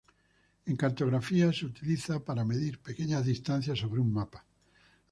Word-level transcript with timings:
En 0.65 0.75
cartografía 0.75 1.53
se 1.53 1.67
utiliza 1.67 2.19
para 2.25 2.43
medir 2.43 2.79
pequeñas 2.79 3.23
distancias 3.23 3.77
sobre 3.77 4.01
un 4.01 4.11
mapa. 4.11 4.43